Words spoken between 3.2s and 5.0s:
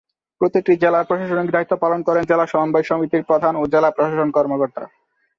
প্রধান ও জেলা প্রশাসন কর্মকর্তা।